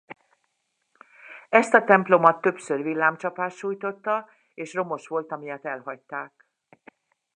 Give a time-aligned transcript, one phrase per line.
[1.49, 6.47] Ezt a templomot többször villámcsapás sújtotta és romos volta miatt elhagyták.